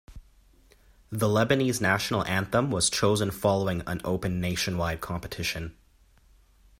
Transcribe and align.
The 1.11 1.27
Lebanese 1.27 1.79
national 1.79 2.25
anthem 2.25 2.71
was 2.71 2.89
chosen 2.89 3.29
following 3.29 3.83
an 3.85 4.01
open 4.03 4.39
nationwide 4.41 4.99
competition. 4.99 5.77